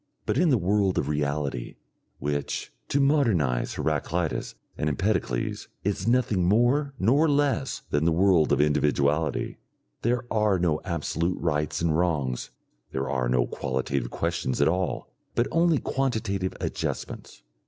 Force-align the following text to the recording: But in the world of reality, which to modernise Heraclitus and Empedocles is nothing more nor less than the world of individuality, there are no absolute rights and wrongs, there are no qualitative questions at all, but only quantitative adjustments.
But 0.25 0.39
in 0.39 0.49
the 0.49 0.57
world 0.57 0.97
of 0.97 1.09
reality, 1.09 1.75
which 2.17 2.73
to 2.87 2.99
modernise 2.99 3.75
Heraclitus 3.75 4.55
and 4.75 4.89
Empedocles 4.89 5.67
is 5.83 6.07
nothing 6.07 6.43
more 6.43 6.95
nor 6.97 7.29
less 7.29 7.83
than 7.91 8.05
the 8.05 8.11
world 8.11 8.51
of 8.51 8.59
individuality, 8.59 9.59
there 10.01 10.25
are 10.33 10.57
no 10.57 10.81
absolute 10.85 11.39
rights 11.39 11.83
and 11.83 11.95
wrongs, 11.95 12.49
there 12.91 13.11
are 13.11 13.29
no 13.29 13.45
qualitative 13.45 14.09
questions 14.09 14.59
at 14.59 14.67
all, 14.67 15.11
but 15.35 15.47
only 15.51 15.77
quantitative 15.77 16.55
adjustments. 16.59 17.43